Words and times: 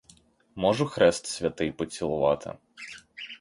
Можу 0.55 0.85
хрест 0.85 1.25
святий 1.25 1.71
поцілувати. 1.71 2.53